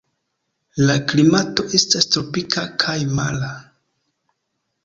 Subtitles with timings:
[0.87, 3.55] La klimato estas tropika kaj mara.